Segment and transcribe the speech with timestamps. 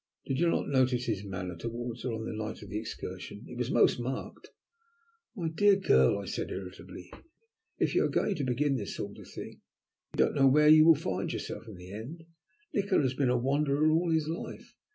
[0.25, 3.45] "Did you not notice his manner towards her on the night of our excursion?
[3.47, 4.49] It was most marked."
[5.35, 7.11] "My dear girl," I said irritably,
[7.77, 9.61] "if you are going to begin this sort of thing,
[10.13, 12.23] you don't know where you will find yourself in the end.
[12.73, 14.73] Nikola has been a wanderer all his life.